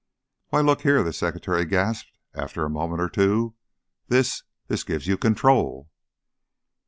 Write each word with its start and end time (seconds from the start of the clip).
"Why 0.47 0.61
look 0.61 0.81
here!" 0.81 1.03
the 1.03 1.13
secretary 1.13 1.63
gasped, 1.63 2.17
after 2.33 2.65
a 2.65 2.69
moment 2.71 3.01
or 3.01 3.07
two. 3.07 3.53
"This 4.07 4.41
this 4.67 4.83
gives 4.83 5.05
you 5.05 5.15
control!" 5.15 5.91